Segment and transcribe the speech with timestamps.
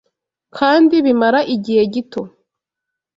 [0.57, 2.21] kandi bimara igihe gito